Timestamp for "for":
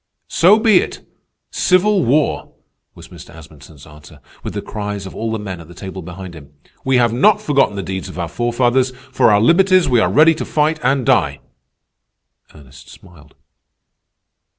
9.11-9.29